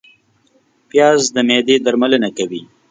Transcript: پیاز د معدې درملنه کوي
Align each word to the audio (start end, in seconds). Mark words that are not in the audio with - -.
پیاز 0.89 1.21
د 1.35 1.37
معدې 1.47 1.75
درملنه 1.85 2.29
کوي 2.37 2.61